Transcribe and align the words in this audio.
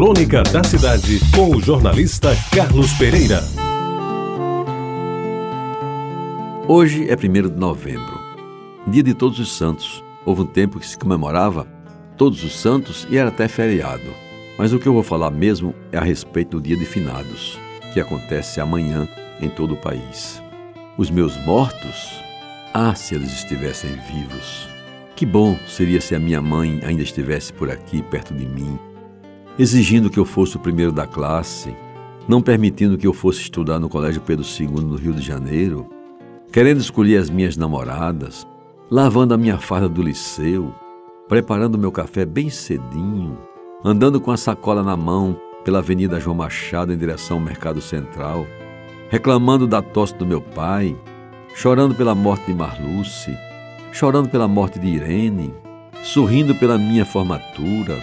Crônica 0.00 0.42
da 0.44 0.64
Cidade, 0.64 1.20
com 1.36 1.54
o 1.54 1.60
jornalista 1.60 2.30
Carlos 2.56 2.90
Pereira. 2.94 3.44
Hoje 6.66 7.06
é 7.10 7.14
1 7.14 7.50
de 7.50 7.60
novembro, 7.60 8.18
dia 8.86 9.02
de 9.02 9.12
Todos 9.12 9.38
os 9.38 9.54
Santos. 9.54 10.02
Houve 10.24 10.40
um 10.40 10.46
tempo 10.46 10.80
que 10.80 10.86
se 10.86 10.96
comemorava 10.96 11.66
Todos 12.16 12.42
os 12.42 12.58
Santos 12.58 13.06
e 13.10 13.18
era 13.18 13.28
até 13.28 13.46
feriado. 13.46 14.10
Mas 14.56 14.72
o 14.72 14.78
que 14.78 14.86
eu 14.86 14.94
vou 14.94 15.02
falar 15.02 15.30
mesmo 15.30 15.74
é 15.92 15.98
a 15.98 16.02
respeito 16.02 16.56
do 16.56 16.62
dia 16.62 16.78
de 16.78 16.86
finados, 16.86 17.58
que 17.92 18.00
acontece 18.00 18.58
amanhã 18.58 19.06
em 19.38 19.50
todo 19.50 19.74
o 19.74 19.82
país. 19.82 20.42
Os 20.96 21.10
meus 21.10 21.36
mortos? 21.44 22.22
Ah, 22.72 22.94
se 22.94 23.14
eles 23.14 23.34
estivessem 23.34 23.90
vivos! 24.10 24.66
Que 25.14 25.26
bom 25.26 25.58
seria 25.68 26.00
se 26.00 26.14
a 26.14 26.18
minha 26.18 26.40
mãe 26.40 26.80
ainda 26.86 27.02
estivesse 27.02 27.52
por 27.52 27.70
aqui, 27.70 28.00
perto 28.00 28.32
de 28.32 28.46
mim, 28.46 28.78
exigindo 29.60 30.08
que 30.08 30.18
eu 30.18 30.24
fosse 30.24 30.56
o 30.56 30.58
primeiro 30.58 30.90
da 30.90 31.06
classe, 31.06 31.76
não 32.26 32.40
permitindo 32.40 32.96
que 32.96 33.06
eu 33.06 33.12
fosse 33.12 33.42
estudar 33.42 33.78
no 33.78 33.90
Colégio 33.90 34.22
Pedro 34.22 34.42
II 34.42 34.82
no 34.82 34.96
Rio 34.96 35.12
de 35.12 35.20
Janeiro, 35.20 35.86
querendo 36.50 36.80
escolher 36.80 37.18
as 37.18 37.28
minhas 37.28 37.58
namoradas, 37.58 38.48
lavando 38.90 39.34
a 39.34 39.36
minha 39.36 39.58
farda 39.58 39.86
do 39.86 40.00
liceu, 40.00 40.74
preparando 41.28 41.76
meu 41.76 41.92
café 41.92 42.24
bem 42.24 42.48
cedinho, 42.48 43.36
andando 43.84 44.18
com 44.18 44.30
a 44.30 44.36
sacola 44.38 44.82
na 44.82 44.96
mão 44.96 45.38
pela 45.62 45.80
Avenida 45.80 46.18
João 46.18 46.36
Machado 46.36 46.90
em 46.90 46.96
direção 46.96 47.36
ao 47.36 47.42
Mercado 47.42 47.82
Central, 47.82 48.46
reclamando 49.10 49.66
da 49.66 49.82
tosse 49.82 50.14
do 50.14 50.24
meu 50.24 50.40
pai, 50.40 50.96
chorando 51.54 51.94
pela 51.94 52.14
morte 52.14 52.46
de 52.46 52.54
Marluce, 52.54 53.36
chorando 53.92 54.30
pela 54.30 54.48
morte 54.48 54.78
de 54.78 54.86
Irene, 54.86 55.52
sorrindo 56.02 56.54
pela 56.54 56.78
minha 56.78 57.04
formatura, 57.04 57.98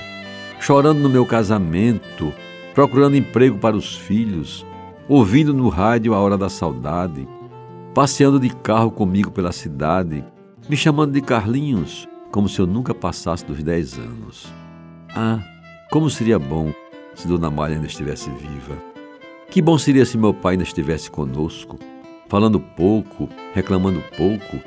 chorando 0.60 1.00
no 1.00 1.10
meu 1.10 1.26
casamento, 1.26 2.34
procurando 2.74 3.16
emprego 3.16 3.58
para 3.58 3.76
os 3.76 3.96
filhos, 3.96 4.66
ouvindo 5.08 5.54
no 5.54 5.70
rádio 5.70 6.14
a 6.14 6.20
hora 6.20 6.38
da 6.38 6.50
saudade, 6.50 7.28
passeando 7.94 8.40
de 8.40 8.50
carro 8.50 8.92
comigo 8.92 9.32
pela 9.32 9.52
cidade, 9.52 10.24
me 10.70 10.76
chamando 10.76 11.14
de 11.14 11.22
Carlinhos, 11.22 12.08
como 12.32 12.50
se 12.50 12.60
eu 12.60 12.68
nunca 12.68 12.94
passasse 12.94 13.46
dos 13.46 13.64
10 13.64 14.00
anos. 14.00 14.54
Ah, 15.16 15.40
como 15.90 16.10
seria 16.10 16.38
bom 16.38 16.74
se 17.16 17.28
Dona 17.28 17.50
Malha 17.50 17.76
ainda 17.76 17.88
estivesse 17.88 18.30
viva. 18.30 18.78
Que 19.50 19.62
bom 19.62 19.78
seria 19.78 20.06
se 20.06 20.18
meu 20.18 20.34
pai 20.34 20.54
ainda 20.54 20.64
estivesse 20.64 21.10
conosco, 21.10 21.80
falando 22.28 22.60
pouco, 22.60 23.30
reclamando 23.54 24.04
pouco, 24.16 24.60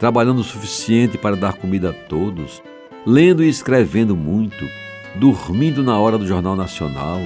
trabalhando 0.00 0.40
o 0.40 0.44
suficiente 0.44 1.16
para 1.16 1.36
dar 1.36 1.52
comida 1.52 1.90
a 1.90 1.92
todos, 1.92 2.62
lendo 3.06 3.44
e 3.44 3.48
escrevendo 3.48 4.16
muito, 4.16 4.64
dormindo 5.14 5.82
na 5.82 5.98
hora 5.98 6.16
do 6.16 6.26
Jornal 6.26 6.56
Nacional, 6.56 7.20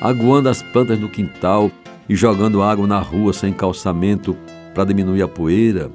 aguando 0.00 0.48
as 0.48 0.62
plantas 0.62 0.98
no 0.98 1.08
quintal 1.08 1.70
e 2.08 2.14
jogando 2.14 2.62
água 2.62 2.86
na 2.86 2.98
rua 2.98 3.32
sem 3.32 3.52
calçamento 3.52 4.36
para 4.74 4.84
diminuir 4.84 5.22
a 5.22 5.28
poeira, 5.28 5.90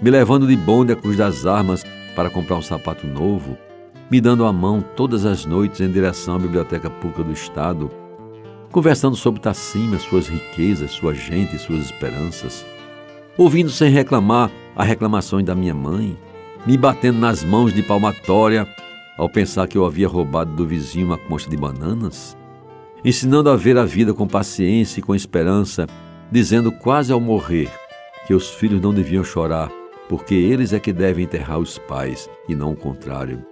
me 0.00 0.10
levando 0.10 0.46
de 0.46 0.56
bonde 0.56 0.92
a 0.92 0.96
Cruz 0.96 1.16
das 1.16 1.44
Armas 1.46 1.84
para 2.16 2.30
comprar 2.30 2.56
um 2.56 2.62
sapato 2.62 3.06
novo, 3.06 3.56
me 4.10 4.20
dando 4.20 4.44
a 4.44 4.52
mão 4.52 4.84
todas 4.96 5.24
as 5.24 5.44
noites 5.44 5.80
em 5.80 5.90
direção 5.90 6.36
à 6.36 6.38
Biblioteca 6.38 6.88
Pública 6.88 7.22
do 7.22 7.32
Estado, 7.32 7.90
conversando 8.70 9.16
sobre 9.16 9.40
Tacima, 9.40 9.98
suas 9.98 10.28
riquezas, 10.28 10.92
sua 10.92 11.14
gente 11.14 11.56
e 11.56 11.58
suas 11.58 11.84
esperanças, 11.84 12.64
ouvindo 13.36 13.70
sem 13.70 13.90
reclamar 13.90 14.50
as 14.74 14.86
reclamações 14.86 15.44
da 15.44 15.54
minha 15.54 15.74
mãe, 15.74 16.16
me 16.66 16.76
batendo 16.78 17.18
nas 17.18 17.44
mãos 17.44 17.72
de 17.74 17.82
palmatória 17.82 18.66
ao 19.16 19.28
pensar 19.28 19.66
que 19.66 19.76
eu 19.76 19.84
havia 19.84 20.08
roubado 20.08 20.54
do 20.54 20.66
vizinho 20.66 21.06
uma 21.06 21.18
concha 21.18 21.48
de 21.48 21.56
bananas, 21.56 22.36
ensinando 23.04 23.50
a 23.50 23.56
ver 23.56 23.76
a 23.76 23.84
vida 23.84 24.14
com 24.14 24.26
paciência 24.26 25.00
e 25.00 25.02
com 25.02 25.14
esperança, 25.14 25.86
dizendo 26.30 26.72
quase 26.72 27.12
ao 27.12 27.20
morrer 27.20 27.70
que 28.26 28.34
os 28.34 28.50
filhos 28.50 28.80
não 28.80 28.94
deviam 28.94 29.24
chorar, 29.24 29.70
porque 30.08 30.34
eles 30.34 30.72
é 30.72 30.80
que 30.80 30.92
devem 30.92 31.24
enterrar 31.24 31.58
os 31.58 31.78
pais 31.78 32.28
e 32.48 32.54
não 32.54 32.72
o 32.72 32.76
contrário. 32.76 33.44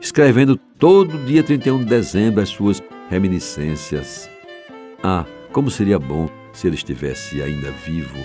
Escrevendo 0.00 0.56
todo 0.78 1.24
dia 1.26 1.42
31 1.42 1.78
de 1.78 1.84
dezembro 1.84 2.42
as 2.42 2.48
suas 2.48 2.82
reminiscências. 3.08 4.28
Ah, 5.02 5.24
como 5.52 5.70
seria 5.70 5.98
bom 5.98 6.28
se 6.52 6.66
ele 6.66 6.76
estivesse 6.76 7.40
ainda 7.42 7.70
vivo 7.70 8.18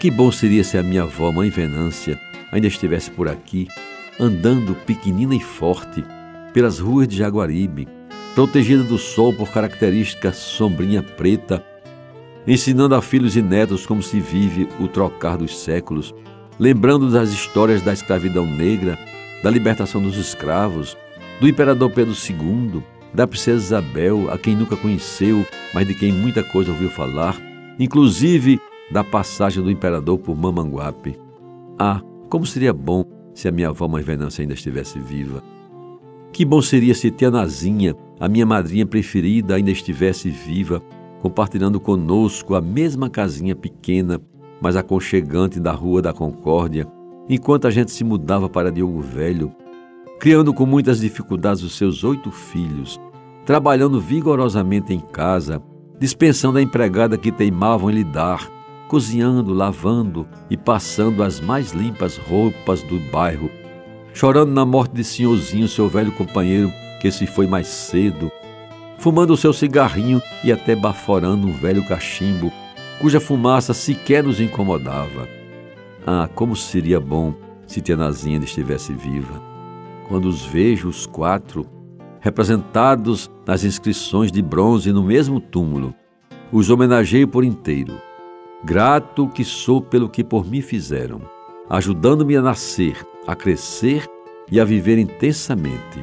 que 0.00 0.10
bom 0.10 0.32
seria 0.32 0.64
se 0.64 0.78
a 0.78 0.82
minha 0.82 1.02
avó, 1.02 1.30
mãe 1.30 1.50
Venância, 1.50 2.18
ainda 2.50 2.66
estivesse 2.66 3.10
por 3.10 3.28
aqui, 3.28 3.68
andando 4.20 4.74
pequenina 4.74 5.34
e 5.34 5.40
forte 5.40 6.04
pelas 6.52 6.78
ruas 6.78 7.08
de 7.08 7.16
Jaguaribe, 7.16 7.88
protegida 8.34 8.84
do 8.84 8.98
sol 8.98 9.32
por 9.32 9.48
característica 9.48 10.30
sombrinha 10.32 11.02
preta, 11.02 11.64
ensinando 12.46 12.94
a 12.94 13.00
filhos 13.00 13.34
e 13.34 13.42
netos 13.42 13.86
como 13.86 14.02
se 14.02 14.20
vive 14.20 14.68
o 14.78 14.86
trocar 14.86 15.38
dos 15.38 15.58
séculos, 15.58 16.14
lembrando 16.58 17.10
das 17.10 17.30
histórias 17.30 17.80
da 17.80 17.94
escravidão 17.94 18.44
negra, 18.44 18.98
da 19.42 19.50
libertação 19.50 20.02
dos 20.02 20.18
escravos, 20.18 20.96
do 21.40 21.48
imperador 21.48 21.90
Pedro 21.90 22.14
II, 22.14 22.82
da 23.14 23.26
princesa 23.26 23.78
Isabel, 23.78 24.30
a 24.30 24.36
quem 24.36 24.54
nunca 24.54 24.76
conheceu, 24.76 25.46
mas 25.72 25.86
de 25.86 25.94
quem 25.94 26.12
muita 26.12 26.44
coisa 26.44 26.70
ouviu 26.70 26.90
falar, 26.90 27.40
inclusive 27.78 28.60
da 28.90 29.02
passagem 29.02 29.62
do 29.62 29.70
imperador 29.70 30.18
por 30.18 30.36
Mamanguape. 30.36 31.18
Ah, 31.78 32.02
como 32.28 32.44
seria 32.44 32.72
bom 32.74 33.19
se 33.34 33.48
a 33.48 33.52
minha 33.52 33.68
avó 33.68 33.88
Mãe 33.88 34.02
Venância 34.02 34.42
ainda 34.42 34.54
estivesse 34.54 34.98
viva. 34.98 35.42
Que 36.32 36.44
bom 36.44 36.62
seria 36.62 36.94
se 36.94 37.10
Tia 37.10 37.30
Nazinha, 37.30 37.94
a 38.18 38.28
minha 38.28 38.46
madrinha 38.46 38.86
preferida, 38.86 39.54
ainda 39.54 39.70
estivesse 39.70 40.30
viva, 40.30 40.82
compartilhando 41.20 41.80
conosco 41.80 42.54
a 42.54 42.60
mesma 42.60 43.10
casinha 43.10 43.54
pequena, 43.54 44.20
mas 44.60 44.76
aconchegante 44.76 45.58
da 45.58 45.72
Rua 45.72 46.02
da 46.02 46.12
Concórdia, 46.12 46.86
enquanto 47.28 47.66
a 47.66 47.70
gente 47.70 47.90
se 47.90 48.04
mudava 48.04 48.48
para 48.48 48.70
Diogo 48.70 49.00
Velho, 49.00 49.52
criando 50.18 50.52
com 50.52 50.66
muitas 50.66 51.00
dificuldades 51.00 51.62
os 51.62 51.76
seus 51.76 52.04
oito 52.04 52.30
filhos, 52.30 53.00
trabalhando 53.44 54.00
vigorosamente 54.00 54.92
em 54.92 55.00
casa, 55.00 55.62
dispensando 55.98 56.58
a 56.58 56.62
empregada 56.62 57.18
que 57.18 57.32
teimavam 57.32 57.90
em 57.90 57.94
lhe 57.94 58.04
dar, 58.04 58.48
cozinhando, 58.90 59.54
lavando 59.54 60.26
e 60.50 60.56
passando 60.56 61.22
as 61.22 61.40
mais 61.40 61.70
limpas 61.70 62.16
roupas 62.16 62.82
do 62.82 62.98
bairro, 62.98 63.48
chorando 64.12 64.50
na 64.50 64.66
morte 64.66 64.96
de 64.96 65.04
senhorzinho, 65.04 65.68
seu 65.68 65.88
velho 65.88 66.10
companheiro, 66.10 66.72
que 67.00 67.08
se 67.12 67.24
foi 67.24 67.46
mais 67.46 67.68
cedo, 67.68 68.32
fumando 68.98 69.32
o 69.32 69.36
seu 69.36 69.52
cigarrinho 69.52 70.20
e 70.42 70.50
até 70.50 70.74
baforando 70.74 71.46
um 71.46 71.52
velho 71.52 71.86
cachimbo, 71.86 72.52
cuja 73.00 73.20
fumaça 73.20 73.72
sequer 73.72 74.24
nos 74.24 74.40
incomodava. 74.40 75.28
Ah, 76.04 76.28
como 76.34 76.56
seria 76.56 76.98
bom 76.98 77.32
se 77.68 77.80
Tia 77.80 77.96
Nazinha 77.96 78.40
estivesse 78.40 78.92
viva. 78.92 79.40
Quando 80.08 80.24
os 80.24 80.44
vejo, 80.44 80.88
os 80.88 81.06
quatro, 81.06 81.64
representados 82.18 83.30
nas 83.46 83.62
inscrições 83.62 84.32
de 84.32 84.42
bronze 84.42 84.92
no 84.92 85.04
mesmo 85.04 85.38
túmulo, 85.38 85.94
os 86.50 86.70
homenageio 86.70 87.28
por 87.28 87.44
inteiro 87.44 88.09
Grato 88.62 89.26
que 89.26 89.42
sou 89.42 89.80
pelo 89.80 90.06
que 90.06 90.22
por 90.22 90.46
mim 90.46 90.60
fizeram, 90.60 91.22
ajudando-me 91.68 92.36
a 92.36 92.42
nascer, 92.42 92.94
a 93.26 93.34
crescer 93.34 94.06
e 94.52 94.60
a 94.60 94.64
viver 94.66 94.98
intensamente, 94.98 95.98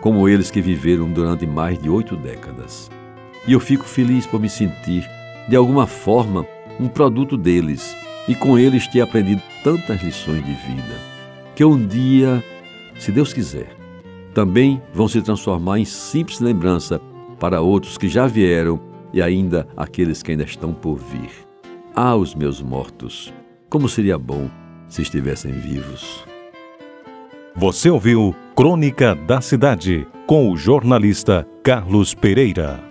como 0.00 0.28
eles 0.28 0.48
que 0.48 0.60
viveram 0.60 1.10
durante 1.10 1.44
mais 1.44 1.76
de 1.76 1.90
oito 1.90 2.14
décadas. 2.14 2.88
E 3.48 3.52
eu 3.52 3.58
fico 3.58 3.84
feliz 3.84 4.26
por 4.26 4.38
me 4.38 4.48
sentir, 4.48 5.04
de 5.48 5.56
alguma 5.56 5.88
forma, 5.88 6.46
um 6.78 6.86
produto 6.86 7.36
deles 7.36 7.96
e 8.28 8.34
com 8.34 8.56
eles 8.56 8.86
ter 8.86 9.00
aprendido 9.00 9.42
tantas 9.64 10.00
lições 10.00 10.44
de 10.44 10.52
vida, 10.52 11.00
que 11.56 11.64
um 11.64 11.84
dia, 11.84 12.44
se 12.96 13.10
Deus 13.10 13.32
quiser, 13.32 13.74
também 14.32 14.80
vão 14.94 15.08
se 15.08 15.20
transformar 15.20 15.80
em 15.80 15.84
simples 15.84 16.38
lembrança 16.38 17.00
para 17.40 17.60
outros 17.60 17.98
que 17.98 18.08
já 18.08 18.28
vieram 18.28 18.78
e 19.12 19.20
ainda 19.20 19.66
aqueles 19.76 20.22
que 20.22 20.30
ainda 20.30 20.44
estão 20.44 20.72
por 20.72 20.96
vir. 20.96 21.47
Ah, 21.94 22.14
os 22.14 22.34
meus 22.34 22.62
mortos, 22.62 23.32
como 23.68 23.88
seria 23.88 24.18
bom 24.18 24.48
se 24.88 25.02
estivessem 25.02 25.52
vivos. 25.52 26.24
Você 27.54 27.90
ouviu 27.90 28.34
Crônica 28.54 29.14
da 29.14 29.40
Cidade 29.40 30.06
com 30.26 30.50
o 30.50 30.56
jornalista 30.56 31.46
Carlos 31.62 32.14
Pereira. 32.14 32.87